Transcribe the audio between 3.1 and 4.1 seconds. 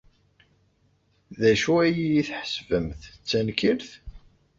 tankirt?